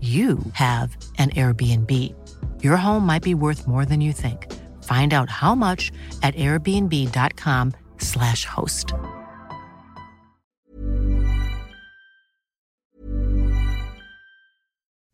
[0.00, 2.14] you have an Airbnb.
[2.62, 4.46] Your home might be worth more than you think.
[4.84, 5.90] Find out how much
[6.22, 8.92] at airbnb.com/slash host.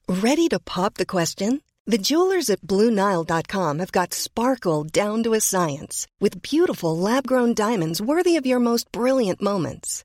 [0.07, 1.63] Ready to pop the question?
[1.87, 8.01] The jewelers at BlueNile.com have got sparkle down to a science with beautiful lab-grown diamonds
[8.01, 10.05] worthy of your most brilliant moments.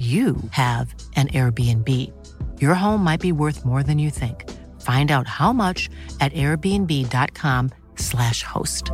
[0.00, 1.88] you have an Airbnb.
[2.58, 4.48] Your home might be worth more than you think.
[4.80, 5.90] Find out how much
[6.20, 8.90] at airbnb.com/slash host.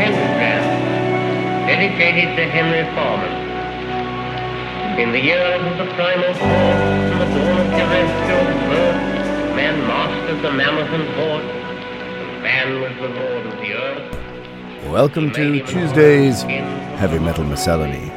[0.00, 0.64] Pentagram,
[1.66, 3.34] dedicated to Henry Foreman.
[4.98, 9.09] In the years of the primal force and the dawn of terrestrial birth,
[9.56, 11.44] Man mastered the mammoth and horde.
[12.42, 14.90] Man was the lord of the earth.
[14.92, 18.10] Welcome to Tuesday's Heavy Metal Miscellany,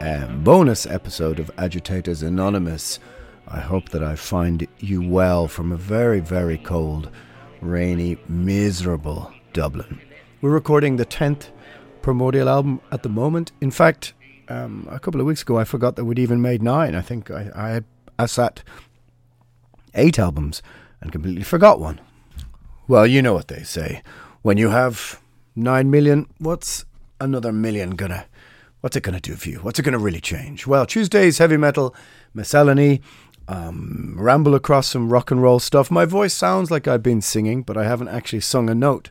[0.00, 2.98] a bonus episode of Agitators Anonymous.
[3.48, 7.10] I hope that I find you well from a very, very cold,
[7.62, 10.00] rainy, miserable Dublin.
[10.42, 11.48] We're recording the 10th
[12.02, 13.52] Primordial album at the moment.
[13.62, 14.12] In fact,
[14.50, 16.94] um, a couple of weeks ago, I forgot that we'd even made nine.
[16.94, 17.80] I think I, I
[18.20, 18.64] I sat
[19.94, 20.62] eight albums
[21.00, 22.00] and completely forgot one.
[22.86, 24.02] Well, you know what they say.
[24.42, 25.20] When you have
[25.54, 26.84] nine million, what's
[27.20, 28.26] another million gonna
[28.80, 29.58] what's it gonna do for you?
[29.58, 30.66] What's it gonna really change?
[30.66, 31.94] Well, Tuesday's heavy metal
[32.34, 33.02] miscellany,
[33.48, 35.90] um, ramble across some rock and roll stuff.
[35.90, 39.10] My voice sounds like I've been singing, but I haven't actually sung a note.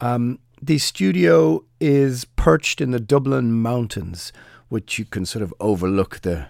[0.00, 4.32] Um, the studio is perched in the Dublin mountains,
[4.68, 6.46] which you can sort of overlook the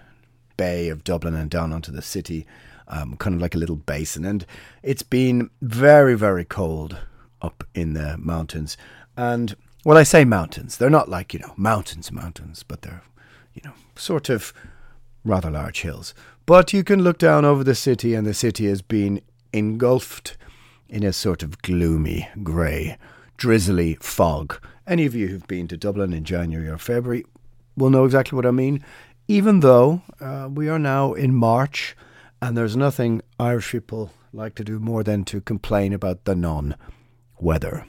[0.55, 2.45] bay of Dublin and down onto the city.
[2.93, 4.23] Um, kind of like a little basin.
[4.23, 4.45] And
[4.83, 6.97] it's been very, very cold
[7.41, 8.77] up in the mountains.
[9.17, 13.03] And well, I say mountains, they're not like, you know, mountains, mountains, but they're,
[13.53, 14.53] you know, sort of
[15.25, 16.13] rather large hills.
[16.45, 20.37] But you can look down over the city, and the city has been engulfed
[20.87, 22.97] in a sort of gloomy, grey,
[23.37, 24.61] drizzly fog.
[24.85, 27.25] Any of you who've been to Dublin in January or February
[27.75, 28.83] will know exactly what I mean.
[29.27, 31.95] Even though uh, we are now in March,
[32.43, 36.75] and there's nothing Irish people like to do more than to complain about the non
[37.39, 37.85] weather.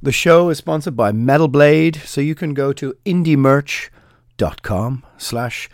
[0.00, 5.68] The show is sponsored by Metal Blade, so you can go to indiemerch.com slash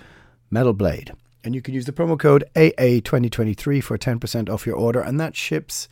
[0.51, 5.21] metalblade and you can use the promo code AA2023 for 10% off your order, and
[5.21, 5.91] that ships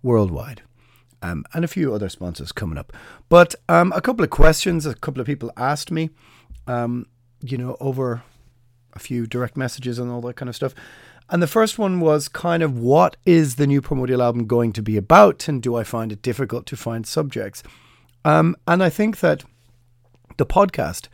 [0.00, 0.62] worldwide.
[1.22, 2.92] Um, and a few other sponsors coming up.
[3.28, 6.10] But um, a couple of questions a couple of people asked me,
[6.68, 7.06] um,
[7.40, 8.22] you know, over
[8.92, 10.74] a few direct messages and all that kind of stuff.
[11.32, 14.82] And the first one was kind of what is the new Primordial album going to
[14.82, 17.64] be about, and do I find it difficult to find subjects?
[18.24, 19.42] Um, and I think that
[20.36, 21.08] the podcast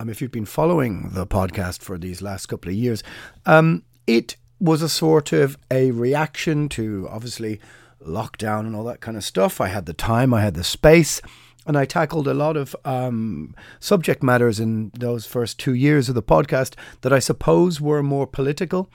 [0.00, 3.02] um, if you've been following the podcast for these last couple of years,
[3.44, 7.60] um, it was a sort of a reaction to obviously
[8.04, 9.60] lockdown and all that kind of stuff.
[9.60, 11.20] I had the time, I had the space,
[11.66, 16.14] and I tackled a lot of um, subject matters in those first two years of
[16.14, 18.88] the podcast that I suppose were more political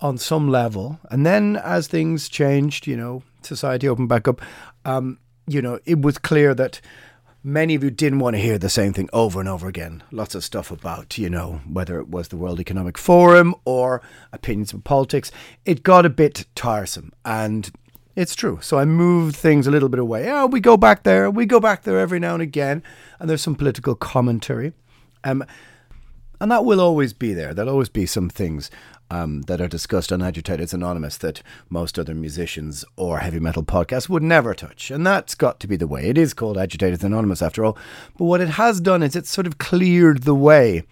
[0.00, 0.98] on some level.
[1.10, 4.40] And then as things changed, you know, society opened back up,
[4.84, 6.80] um, you know, it was clear that
[7.42, 10.02] many of you didn't want to hear the same thing over and over again.
[10.10, 14.02] Lots of stuff about, you know, whether it was the World Economic Forum or
[14.32, 15.30] opinions of politics.
[15.64, 17.70] It got a bit tiresome and
[18.14, 18.58] it's true.
[18.60, 20.30] So I moved things a little bit away.
[20.30, 21.30] Oh, we go back there.
[21.30, 22.82] We go back there every now and again.
[23.18, 24.72] And there's some political commentary.
[25.24, 25.44] Um,
[26.40, 27.54] and that will always be there.
[27.54, 28.70] There'll always be some things
[29.10, 34.08] um, that are discussed on Agitators Anonymous that most other musicians or heavy metal podcasts
[34.08, 34.90] would never touch.
[34.90, 36.08] And that's got to be the way.
[36.08, 37.78] It is called Agitators Anonymous after all.
[38.16, 40.84] But what it has done is it's sort of cleared the way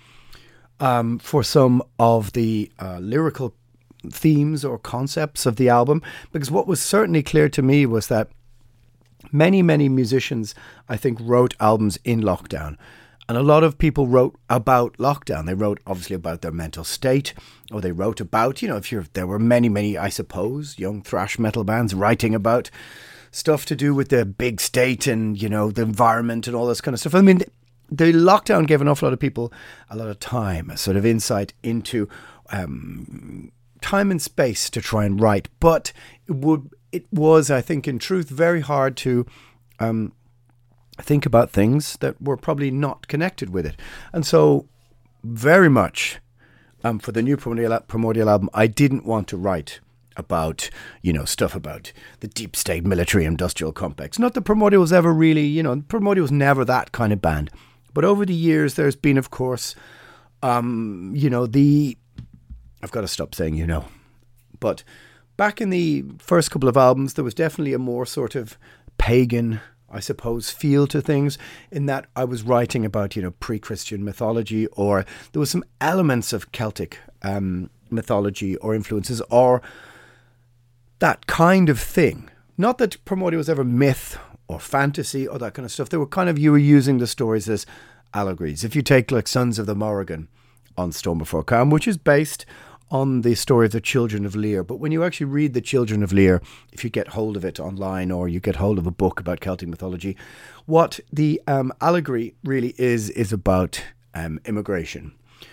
[0.80, 3.54] um, for some of the uh, lyrical
[4.10, 6.02] themes or concepts of the album.
[6.32, 8.28] Because what was certainly clear to me was that
[9.32, 10.54] many, many musicians,
[10.88, 12.76] I think, wrote albums in lockdown.
[13.28, 15.46] And a lot of people wrote about lockdown.
[15.46, 17.34] They wrote obviously about their mental state,
[17.73, 21.02] or they wrote about, you know, if you're, there were many, many, I suppose, young
[21.02, 22.70] thrash metal bands writing about
[23.32, 26.81] stuff to do with the big state and, you know, the environment and all this
[26.81, 27.17] kind of stuff.
[27.17, 27.43] I mean,
[27.90, 29.52] the lockdown gave an awful lot of people
[29.90, 32.08] a lot of time, a sort of insight into
[32.50, 33.50] um,
[33.81, 35.49] time and space to try and write.
[35.58, 35.93] But
[36.29, 39.26] it would, it was, I think, in truth, very hard to
[39.81, 40.12] um,
[41.02, 43.76] think about things that were probably not connected with it.
[44.12, 44.69] And so,
[45.22, 46.19] very much
[46.84, 49.81] um, for the new primordial, primordial album, I didn't want to write
[50.16, 50.70] about,
[51.02, 54.19] you know, stuff about the deep state military industrial complex.
[54.19, 57.50] Not that Primordial was ever really, you know, Primordial was never that kind of band.
[57.93, 59.75] But over the years, there's been, of course,
[60.43, 61.96] um, you know, the.
[62.82, 63.87] I've got to stop saying you know.
[64.60, 64.84] But
[65.37, 68.58] back in the first couple of albums, there was definitely a more sort of
[68.98, 69.60] pagan
[69.90, 71.38] I suppose, feel to things
[71.70, 75.64] in that I was writing about, you know, pre Christian mythology, or there was some
[75.80, 79.62] elements of Celtic um, mythology or influences, or
[80.98, 82.30] that kind of thing.
[82.58, 84.18] Not that Primordial was ever myth
[84.48, 85.88] or fantasy or that kind of stuff.
[85.88, 87.66] They were kind of, you were using the stories as
[88.14, 88.64] allegories.
[88.64, 90.28] If you take like Sons of the Morrigan
[90.76, 92.46] on Storm Before Calm, which is based
[92.90, 94.62] on the story of the Children of Lir.
[94.62, 96.40] But when you actually read the Children of Lir,
[96.72, 99.40] if you get hold of it online or you get hold of a book about
[99.40, 100.16] Celtic mythology,
[100.66, 103.82] what the um, allegory really is is about
[104.14, 105.12] um, immigration.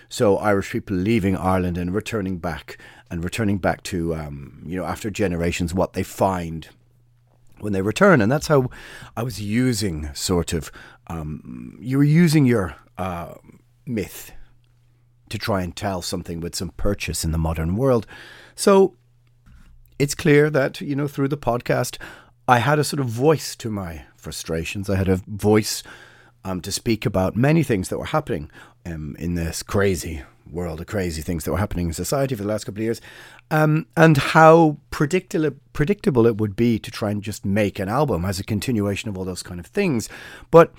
[0.10, 2.78] So Irish people leaving Ireland and returning back,
[3.10, 6.70] and returning back to um, you know after generations what they find
[7.60, 8.70] when they return, and that's how
[9.18, 10.72] I was using sort of
[11.08, 13.34] um, you were using your uh,
[13.86, 14.32] myth
[15.34, 18.06] to try and tell something with some purchase in the modern world.
[18.56, 18.96] So
[19.98, 21.98] it's clear that, you know, through the podcast,
[22.48, 24.90] I had a sort of voice to my frustrations.
[24.90, 25.82] I had a voice
[26.46, 28.52] um, to speak about many things that were happening
[28.86, 30.22] um, in this crazy
[30.52, 33.02] world of crazy things that were happening in society for the last couple of years,
[33.50, 38.24] um, and how predictable predictable it would be to try and just make an album
[38.24, 40.10] as a continuation of all those kind of things.
[40.52, 40.72] But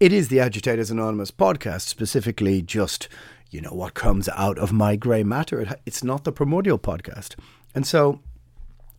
[0.00, 3.08] it is the Agitators Anonymous podcast, specifically just
[3.52, 5.76] you know, what comes out of my grey matter.
[5.84, 7.36] it's not the primordial podcast.
[7.74, 8.20] And so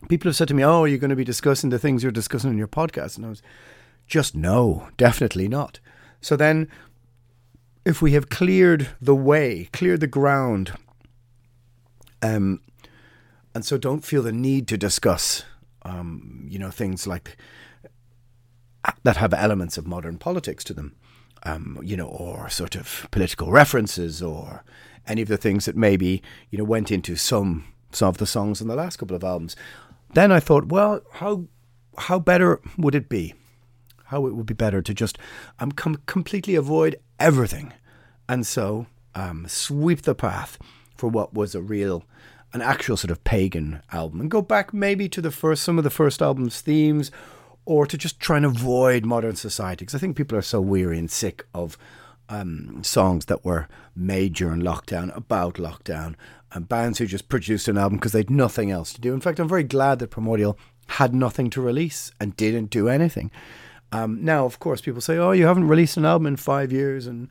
[0.09, 2.51] people have said to me, Oh, you're going to be discussing the things you're discussing
[2.51, 3.17] in your podcast?
[3.17, 3.41] And I was
[4.05, 5.79] just, No, definitely not.
[6.21, 6.69] So then,
[7.83, 10.71] if we have cleared the way, cleared the ground,
[12.21, 12.61] um,
[13.53, 15.43] and so don't feel the need to discuss,
[15.81, 17.37] um, you know, things like
[19.03, 20.95] that have elements of modern politics to them,
[21.43, 24.63] um, you know, or sort of political references, or
[25.07, 28.61] any of the things that maybe you know went into some some of the songs
[28.61, 29.55] on the last couple of albums.
[30.13, 31.45] Then I thought, well, how
[31.97, 33.33] how better would it be?
[34.05, 35.17] How it would be better to just
[35.59, 37.73] um, com- completely avoid everything,
[38.27, 40.57] and so um, sweep the path
[40.95, 42.03] for what was a real
[42.53, 45.83] an actual sort of pagan album and go back maybe to the first some of
[45.83, 47.11] the first album's themes
[47.65, 50.99] or to just try and avoid modern society because I think people are so weary
[50.99, 51.77] and sick of
[52.29, 56.15] um, songs that were made during lockdown about lockdown
[56.51, 59.13] and bands who just produced an album because they'd nothing else to do.
[59.13, 63.31] In fact, I'm very glad that Primordial had nothing to release and didn't do anything.
[63.91, 67.07] Um, now, of course, people say, "Oh, you haven't released an album in five years,"
[67.07, 67.27] and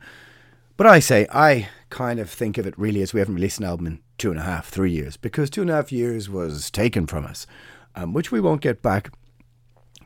[0.77, 3.65] but I say I kind of think of it really as we haven't released an
[3.65, 6.71] album in two and a half, three years because two and a half years was
[6.71, 7.45] taken from us,
[7.95, 9.11] um, which we won't get back.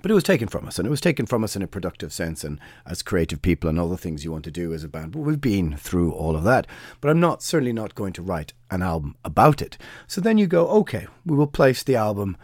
[0.07, 2.13] But it was taken from us, and it was taken from us in a productive
[2.13, 4.87] sense, and as creative people, and all the things you want to do as a
[4.87, 5.11] band.
[5.11, 6.65] But we've been through all of that.
[7.01, 9.77] But I'm not certainly not going to write an album about it.
[10.07, 12.37] So then you go, okay, we will place the album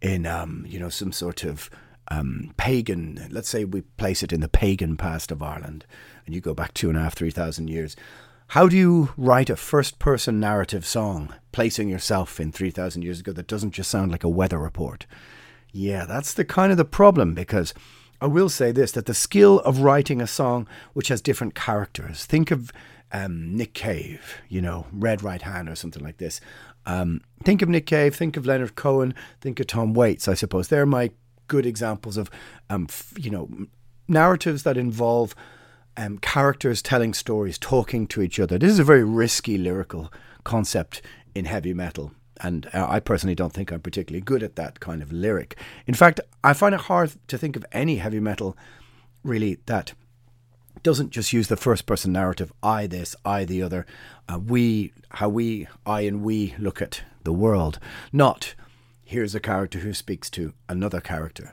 [0.00, 1.68] in, um, you know, some sort of
[2.08, 3.28] um, pagan.
[3.30, 5.84] Let's say we place it in the pagan past of Ireland,
[6.24, 7.96] and you go back two and a half, three thousand years.
[8.46, 13.30] How do you write a first person narrative song, placing yourself in 3,000 years ago,
[13.32, 15.06] that doesn't just sound like a weather report?
[15.72, 17.74] Yeah, that's the kind of the problem because
[18.20, 22.24] I will say this that the skill of writing a song which has different characters.
[22.24, 22.72] Think of
[23.12, 26.40] um, Nick Cave, you know, Red Right Hand or something like this.
[26.86, 30.68] Um, think of Nick Cave, think of Leonard Cohen, think of Tom Waits, I suppose.
[30.68, 31.10] They're my
[31.48, 32.30] good examples of,
[32.68, 33.48] um, f- you know,
[34.08, 35.34] narratives that involve
[35.96, 38.58] um, characters telling stories, talking to each other.
[38.58, 40.12] This is a very risky lyrical
[40.44, 41.02] concept
[41.34, 42.12] in heavy metal.
[42.42, 45.58] And uh, I personally don't think I'm particularly good at that kind of lyric.
[45.86, 48.56] In fact, I find it hard to think of any heavy metal
[49.22, 49.92] really that
[50.82, 53.84] doesn't just use the first person narrative I this, I the other,
[54.32, 57.78] uh, we, how we, I and we look at the world.
[58.12, 58.54] Not
[59.04, 61.52] here's a character who speaks to another character.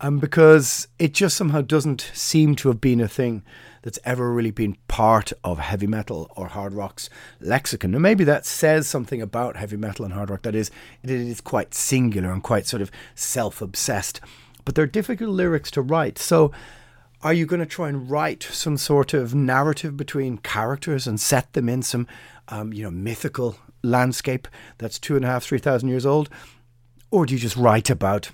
[0.00, 3.42] Um, because it just somehow doesn't seem to have been a thing
[3.88, 7.08] that's ever really been part of heavy metal or hard rock's
[7.40, 7.94] lexicon.
[7.94, 10.70] And maybe that says something about heavy metal and hard rock that is
[11.02, 14.20] it is quite singular and quite sort of self-obsessed.
[14.66, 16.18] But they're difficult lyrics to write.
[16.18, 16.52] So
[17.22, 21.54] are you going to try and write some sort of narrative between characters and set
[21.54, 22.06] them in some,
[22.48, 26.28] um, you know, mythical landscape that's two and a half, three thousand years old?
[27.10, 28.32] Or do you just write about,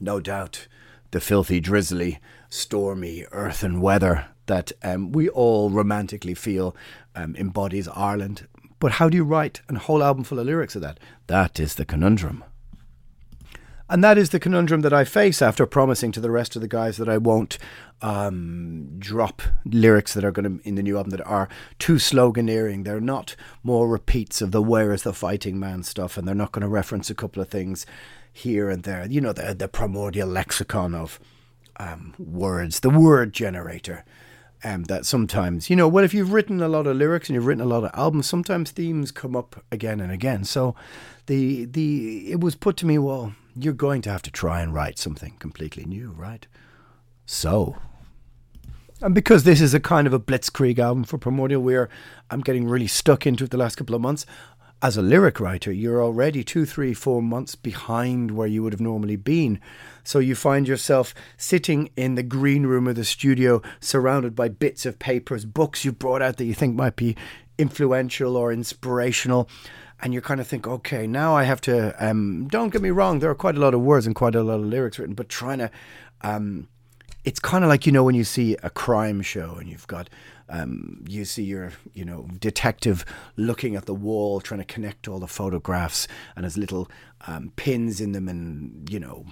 [0.00, 0.68] no doubt,
[1.10, 2.18] the filthy, drizzly,
[2.48, 6.74] stormy earth and weather that um, we all romantically feel
[7.14, 8.48] um, embodies Ireland.
[8.80, 10.98] But how do you write a whole album full of lyrics of that?
[11.28, 12.42] That is the conundrum.
[13.88, 16.68] And that is the conundrum that I face after promising to the rest of the
[16.68, 17.58] guys that I won't
[18.02, 22.84] um, drop lyrics that are going to in the new album that are too sloganeering.
[22.84, 26.52] They're not more repeats of the "Where is the fighting man" stuff, and they're not
[26.52, 27.86] going to reference a couple of things
[28.32, 29.06] here and there.
[29.06, 31.20] You know, the the primordial lexicon of
[31.76, 34.04] um, words, the word generator
[34.64, 37.46] um, that sometimes, you know, well, if you've written a lot of lyrics and you've
[37.46, 40.44] written a lot of albums, sometimes themes come up again and again.
[40.44, 40.74] So
[41.26, 44.74] the the it was put to me, well, you're going to have to try and
[44.74, 46.46] write something completely new, right?
[47.26, 47.76] So,
[49.00, 51.88] and because this is a kind of a blitzkrieg album for Primordial, where
[52.30, 54.26] I'm getting really stuck into it the last couple of months,
[54.82, 58.80] as a lyric writer, you're already two, three, four months behind where you would have
[58.80, 59.60] normally been.
[60.02, 64.86] So you find yourself sitting in the green room of the studio, surrounded by bits
[64.86, 67.14] of papers, books you've brought out that you think might be
[67.58, 69.48] influential or inspirational.
[70.02, 71.94] And you kind of think, okay, now I have to.
[72.04, 74.42] Um, don't get me wrong, there are quite a lot of words and quite a
[74.42, 75.70] lot of lyrics written, but trying to.
[76.22, 76.68] Um,
[77.22, 80.08] it's kind of like you know when you see a crime show and you've got
[80.50, 83.04] um, you see your you know detective
[83.36, 86.90] looking at the wall trying to connect all the photographs and has little
[87.26, 89.24] um, pins in them and you know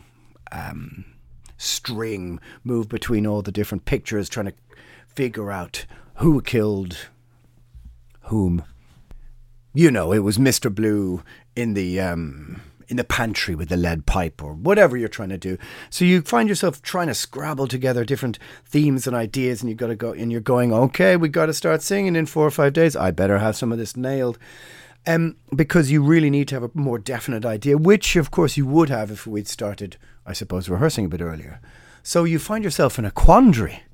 [0.53, 1.05] um,
[1.57, 4.55] string move between all the different pictures trying to
[5.15, 5.85] figure out
[6.17, 7.09] who killed
[8.23, 8.63] whom
[9.75, 10.73] you know it was Mr.
[10.73, 11.23] Blue
[11.57, 15.38] in the um, in the pantry with the lead pipe or whatever you're trying to
[15.38, 15.59] do.
[15.90, 19.88] So you find yourself trying to scrabble together different themes and ideas, and you've got
[19.88, 22.73] to go and you're going, okay, we've got to start singing in four or five
[22.73, 22.97] days.
[22.97, 24.38] I better have some of this nailed.
[25.07, 28.66] Um, because you really need to have a more definite idea, which of course you
[28.66, 31.61] would have if we'd started, I suppose, rehearsing a bit earlier.
[32.02, 33.85] So you find yourself in a quandary.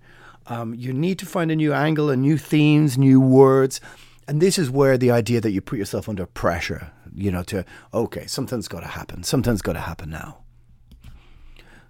[0.46, 3.80] Um, you need to find a new angle, and new themes, new words.
[4.26, 7.64] And this is where the idea that you put yourself under pressure you know, to,
[7.92, 9.22] okay, something's got to happen.
[9.22, 10.38] Something's got to happen now.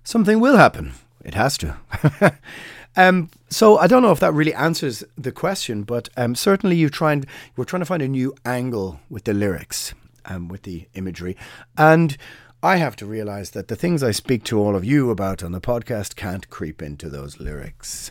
[0.03, 0.93] Something will happen.
[1.25, 1.77] It has to.
[2.97, 6.91] um, so I don't know if that really answers the question, but um, certainly you
[6.91, 7.25] trying
[7.57, 9.95] we're trying to find a new angle with the lyrics,
[10.27, 11.37] um, with the imagery,
[11.79, 12.19] and
[12.63, 15.53] I have to realize that the things I speak to all of you about on
[15.53, 18.11] the podcast can't creep into those lyrics.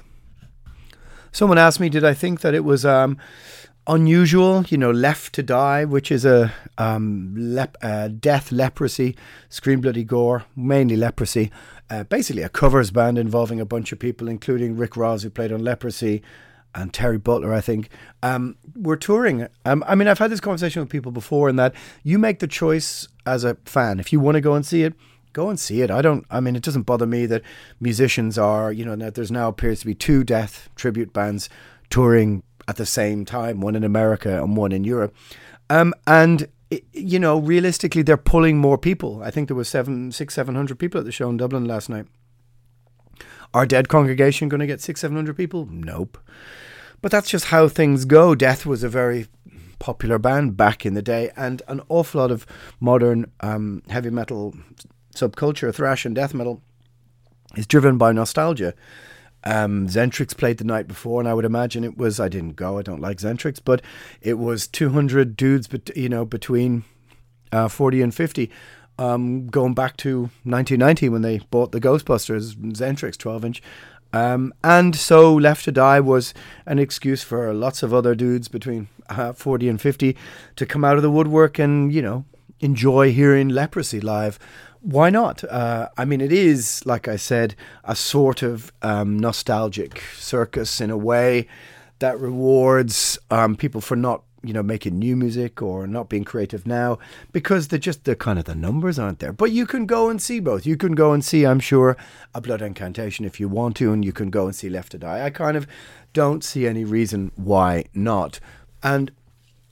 [1.32, 3.18] Someone asked me, did I think that it was um,
[3.88, 9.16] unusual, you know, Left to Die, which is a um, lep- uh, death leprosy,
[9.50, 11.52] scream bloody gore, mainly leprosy.
[11.90, 15.52] Uh, basically, a covers band involving a bunch of people, including Rick Rozz, who played
[15.52, 16.22] on Leprosy,
[16.76, 17.90] and Terry Butler, I think.
[18.24, 19.48] Um, we're touring.
[19.66, 22.48] Um, I mean, I've had this conversation with people before, in that you make the
[22.48, 24.00] choice as a fan.
[24.00, 24.94] If you want to go and see it,
[25.34, 25.92] go and see it.
[25.92, 26.26] I don't.
[26.32, 27.44] I mean, it doesn't bother me that
[27.80, 31.50] musicians are, you know, that there's now appears to be two death tribute bands
[31.90, 35.16] touring at the same time, one in America and one in Europe.
[35.70, 36.48] Um, and
[36.92, 39.22] you know, realistically, they're pulling more people.
[39.24, 41.90] I think there was seven, six, seven hundred people at the show in Dublin last
[41.90, 42.08] night.
[43.54, 45.68] Our dead congregation going to get six, seven hundred people?
[45.70, 46.18] Nope.
[47.02, 48.34] But that's just how things go.
[48.34, 49.28] Death was a very
[49.78, 52.48] popular band back in the day, and an awful lot of
[52.80, 54.56] modern um, heavy metal
[55.16, 56.62] subculture, thrash and death metal,
[57.56, 58.74] is driven by nostalgia.
[59.46, 62.20] Um, Xentrix played the night before, and I would imagine it was.
[62.20, 62.78] I didn't go.
[62.78, 63.82] I don't like Xentrix, but
[64.22, 66.84] it was 200 dudes, but you know, between
[67.52, 68.50] uh, 40 and 50,
[68.98, 73.62] um, going back to 1990 when they bought the Ghostbusters Xentrix 12 inch.
[74.14, 76.34] Um, and so Left to Die was
[76.68, 80.16] an excuse for lots of other dudes between uh, 40 and 50
[80.56, 82.26] to come out of the woodwork and, you know,
[82.60, 84.38] enjoy hearing Leprosy live
[84.84, 85.44] why not?
[85.46, 90.92] Uh, I mean, it is, like I said, a sort of um, nostalgic circus in
[90.92, 91.48] a way
[92.00, 96.68] that rewards um, people for not, you know, making new music or not being creative
[96.68, 97.00] now
[97.32, 99.32] because they're just the kind of the numbers aren't there.
[99.32, 100.66] But you can go and see both.
[100.66, 101.96] You can go and see, I'm sure,
[102.36, 104.98] a Blood Incantation if you want to, and you can go and see Left to
[104.98, 105.26] Die.
[105.26, 105.66] I kind of
[106.12, 108.42] don't see any reason why not.
[108.84, 109.12] And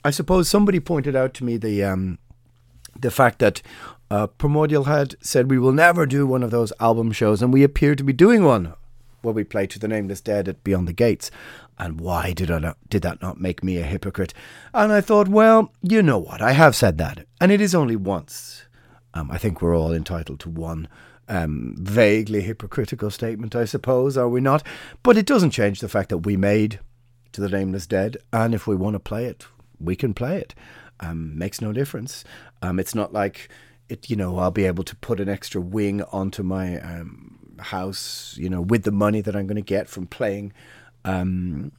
[0.02, 2.18] I suppose somebody pointed out to me the um,
[2.98, 3.60] the fact that
[4.12, 7.62] uh, Primordial had said we will never do one of those album shows, and we
[7.62, 8.74] appear to be doing one
[9.22, 11.30] where we play to the Nameless Dead at Beyond the Gates.
[11.78, 14.34] And why did I not, did that not make me a hypocrite?
[14.74, 16.42] And I thought, well, you know what?
[16.42, 18.66] I have said that, and it is only once.
[19.14, 20.88] Um, I think we're all entitled to one
[21.28, 24.62] um, vaguely hypocritical statement, I suppose, are we not?
[25.02, 26.80] But it doesn't change the fact that we made
[27.32, 29.46] to the Nameless Dead, and if we want to play it,
[29.80, 30.54] we can play it.
[31.00, 32.24] Um, makes no difference.
[32.60, 33.48] Um, it's not like
[33.92, 38.34] it, you know, I'll be able to put an extra wing onto my um, house,
[38.38, 40.52] you know, with the money that I'm going to get from playing
[41.04, 41.72] um,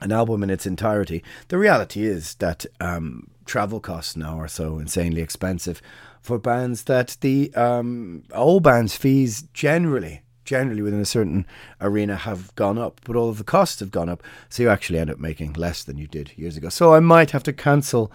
[0.00, 1.22] an album in its entirety.
[1.48, 5.82] The reality is that um, travel costs now are so insanely expensive
[6.20, 11.46] for bands that the um, old bands' fees generally generally within a certain
[11.80, 14.24] arena have gone up, but all of the costs have gone up.
[14.48, 16.68] So you actually end up making less than you did years ago.
[16.68, 18.10] So I might have to cancel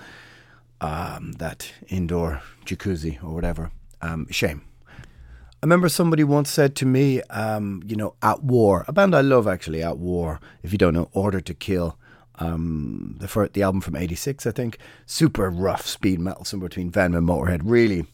[0.82, 3.72] um, that indoor jacuzzi or whatever.
[4.02, 4.62] Um, shame.
[4.88, 9.22] I remember somebody once said to me, um, you know, At War, a band I
[9.22, 11.98] love actually, At War, if you don't know, Ordered to Kill.
[12.40, 14.78] Um, the first, the album from '86, I think,
[15.08, 17.62] super rough speed metal, somewhere between Venom and Motorhead.
[17.64, 18.06] Really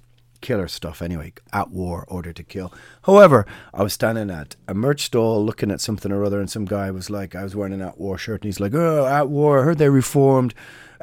[0.43, 1.01] killer stuff.
[1.01, 2.71] Anyway, At War, Ordered to Kill.
[3.03, 6.65] However, I was standing at a merch stall looking at something or other, and some
[6.65, 9.29] guy was like, I was wearing an At War shirt, and he's like, "Oh, At
[9.29, 10.53] War, I heard they reformed."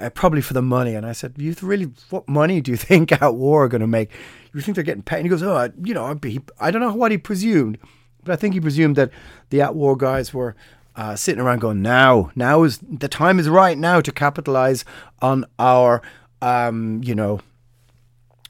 [0.00, 0.94] uh, probably for the money.
[0.94, 3.86] And I said, you really, what money do you think At War are going to
[3.86, 4.10] make?
[4.52, 5.18] You think they're getting paid?
[5.18, 6.18] And he goes, oh, I, you know,
[6.58, 7.78] I don't know what he presumed,
[8.24, 9.10] but I think he presumed that
[9.50, 10.56] the At War guys were
[10.96, 14.84] uh, sitting around going, now, now is the time is right now to capitalize
[15.22, 16.02] on our,
[16.42, 17.40] um, you know,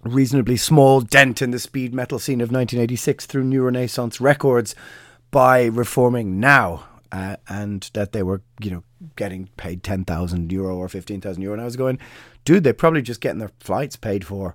[0.03, 4.75] reasonably small dent in the speed metal scene of 1986 through New Renaissance Records
[5.31, 8.83] by reforming now uh, and that they were, you know,
[9.17, 11.55] getting paid 10,000 euro or 15,000 euro.
[11.55, 11.99] And I was going,
[12.45, 14.55] dude, they're probably just getting their flights paid for.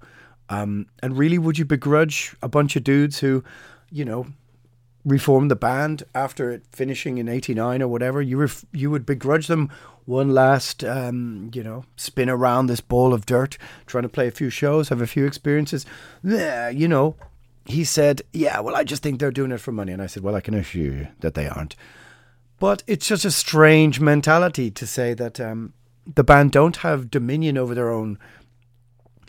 [0.50, 3.44] Um, and really, would you begrudge a bunch of dudes who,
[3.92, 4.28] you know,
[5.06, 8.22] reformed the band after it finishing in 89 or whatever?
[8.22, 9.70] You, ref- you would begrudge them
[10.06, 14.32] one last, um, you know, spin around this ball of dirt, trying to play a
[14.32, 15.86] few shows, have a few experiences.
[16.24, 17.16] Yeah, you know,
[17.66, 19.92] he said, yeah, well, I just think they're doing it for money.
[19.92, 21.76] And I said, well, I can assure you that they aren't.
[22.60, 25.74] But it's just a strange mentality to say that um,
[26.14, 28.18] the band don't have dominion over their own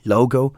[0.04, 0.54] logo,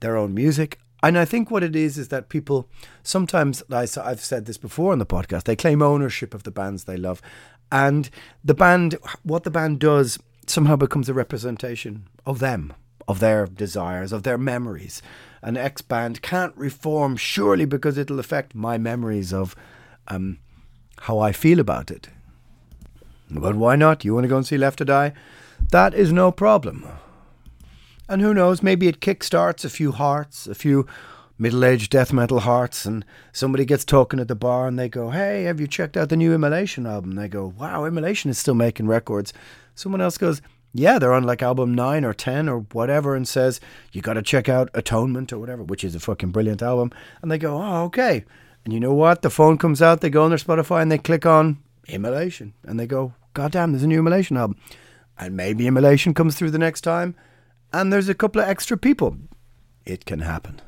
[0.00, 0.78] their own music.
[1.04, 2.66] And I think what it is is that people
[3.02, 6.96] sometimes, I've said this before on the podcast, they claim ownership of the bands they
[6.96, 7.20] love.
[7.70, 8.08] And
[8.42, 12.72] the band, what the band does, somehow becomes a representation of them,
[13.06, 15.02] of their desires, of their memories.
[15.42, 19.54] An ex band can't reform surely because it'll affect my memories of
[20.08, 20.38] um,
[21.00, 22.08] how I feel about it.
[23.30, 24.06] But why not?
[24.06, 25.12] You want to go and see Left to Die?
[25.70, 26.86] That is no problem.
[28.08, 30.86] And who knows, maybe it kickstarts a few hearts, a few
[31.38, 35.10] middle aged death metal hearts, and somebody gets talking at the bar and they go,
[35.10, 37.10] Hey, have you checked out the new Immolation album?
[37.10, 39.32] And they go, Wow, Immolation is still making records.
[39.74, 43.60] Someone else goes, Yeah, they're on like album 9 or 10 or whatever, and says,
[43.92, 46.92] You got to check out Atonement or whatever, which is a fucking brilliant album.
[47.22, 48.24] And they go, Oh, okay.
[48.64, 49.22] And you know what?
[49.22, 52.54] The phone comes out, they go on their Spotify and they click on Immolation.
[52.64, 54.56] And they go, God damn, there's a new Immolation album.
[55.18, 57.14] And maybe Immolation comes through the next time
[57.74, 59.16] and there's a couple of extra people.
[59.84, 60.62] It can happen.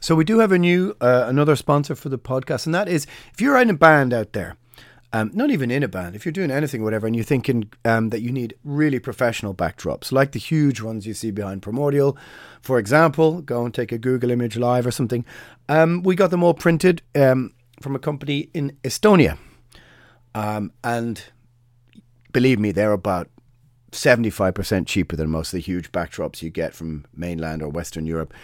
[0.00, 3.06] So we do have a new uh, another sponsor for the podcast, and that is
[3.32, 4.56] if you're in a band out there,
[5.14, 8.10] um, not even in a band, if you're doing anything, whatever, and you're thinking um,
[8.10, 12.18] that you need really professional backdrops, like the huge ones you see behind Primordial,
[12.60, 15.24] for example, go and take a Google image live or something.
[15.70, 19.38] Um, we got them all printed um, from a company in Estonia,
[20.34, 21.22] um, and
[22.30, 23.30] believe me, they're about
[23.94, 28.34] 75% cheaper than most of the huge backdrops you get from mainland or Western Europe.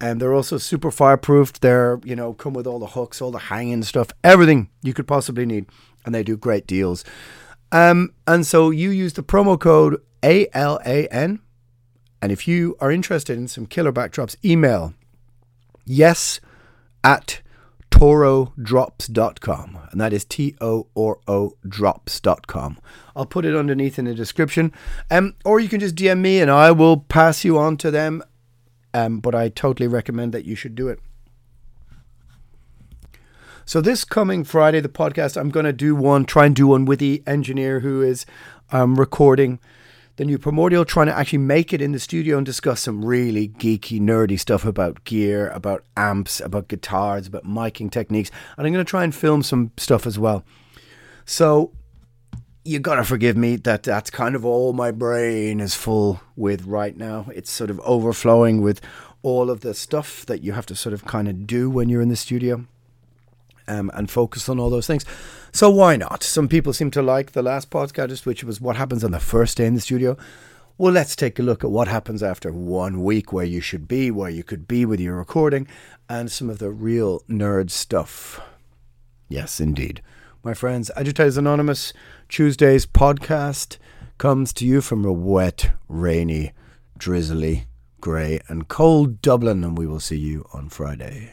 [0.00, 1.58] And they're also super fireproofed.
[1.58, 5.08] They're, you know, come with all the hooks, all the hanging stuff, everything you could
[5.08, 5.66] possibly need.
[6.04, 7.04] And they do great deals.
[7.72, 11.40] Um, and so you use the promo code ALAN.
[12.20, 14.94] And if you are interested in some killer backdrops, email
[15.84, 16.40] yes
[17.02, 17.40] at
[17.98, 19.78] torodrops.com.
[19.90, 22.78] And that is T O R O drops.com.
[23.16, 24.72] I'll put it underneath in the description.
[25.10, 28.22] Um, or you can just DM me and I will pass you on to them.
[28.94, 31.00] Um, but I totally recommend that you should do it.
[33.64, 36.84] So this coming Friday, the podcast, I'm going to do one, try and do one
[36.84, 38.24] with the engineer who is
[38.70, 39.58] um, recording
[40.18, 43.48] the new Primordial, trying to actually make it in the studio and discuss some really
[43.48, 48.28] geeky, nerdy stuff about gear, about amps, about guitars, about miking techniques.
[48.56, 50.44] And I'm going to try and film some stuff as well.
[51.24, 51.72] So
[52.64, 56.64] you got to forgive me that that's kind of all my brain is full with
[56.66, 57.26] right now.
[57.32, 58.80] It's sort of overflowing with
[59.22, 62.02] all of the stuff that you have to sort of kind of do when you're
[62.02, 62.66] in the studio
[63.68, 65.04] um, and focus on all those things.
[65.52, 66.22] So why not?
[66.22, 69.56] Some people seem to like the last podcast, which was what happens on the first
[69.56, 70.16] day in the studio.
[70.76, 74.10] Well, let's take a look at what happens after one week, where you should be,
[74.10, 75.66] where you could be with your recording,
[76.08, 78.40] and some of the real nerd stuff.
[79.28, 80.02] Yes, indeed.
[80.44, 81.92] My friends, Agitators Anonymous,
[82.28, 83.78] Tuesday's podcast
[84.18, 86.52] comes to you from a wet, rainy,
[86.96, 87.66] drizzly,
[88.00, 91.32] grey, and cold Dublin, and we will see you on Friday.